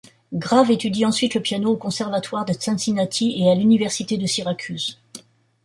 [0.33, 4.97] Graves étudie ensuite le piano au conservatoire de Cincinnati et à l’Université de Syracuse.